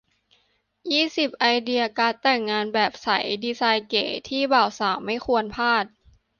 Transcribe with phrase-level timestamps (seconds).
[0.91, 3.09] ยี่สิบ ไอเดียการ์ดแต่งงานแบบใส
[3.43, 5.85] ดีไซน์เก๋ ที่บ่าวสาวไม่ควรพลาด